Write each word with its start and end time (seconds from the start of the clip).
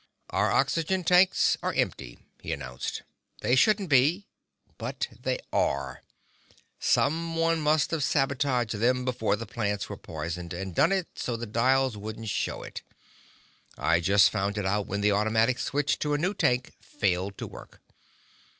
"Our 0.31 0.49
oxygen 0.51 1.03
tanks 1.03 1.57
are 1.61 1.75
empty," 1.75 2.17
he 2.41 2.51
announced. 2.51 3.03
"They 3.41 3.53
shouldn't 3.55 3.89
be 3.89 4.25
but 4.79 5.07
they 5.21 5.37
are. 5.53 6.01
Someone 6.79 7.59
must 7.61 7.91
have 7.91 8.03
sabotaged 8.03 8.73
them 8.77 9.05
before 9.05 9.35
the 9.35 9.45
plants 9.45 9.89
were 9.89 9.97
poisoned 9.97 10.53
and 10.53 10.73
done 10.73 10.91
it 10.91 11.07
so 11.19 11.37
the 11.37 11.45
dials 11.45 11.93
don't 11.93 12.25
show 12.25 12.63
it. 12.63 12.81
I 13.77 13.99
just 13.99 14.31
found 14.31 14.57
it 14.57 14.65
out 14.65 14.87
when 14.87 15.01
the 15.01 15.11
automatic 15.11 15.59
switch 15.59 15.99
to 15.99 16.15
a 16.15 16.17
new 16.17 16.33
tank 16.33 16.71
failed 16.81 17.37
to 17.37 17.45
work. 17.45 17.79